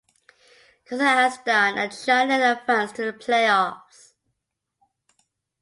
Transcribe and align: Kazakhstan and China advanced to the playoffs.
Kazakhstan 0.89 1.77
and 1.77 1.91
China 1.95 2.53
advanced 2.53 2.95
to 2.95 3.03
the 3.05 3.13
playoffs. 3.13 4.13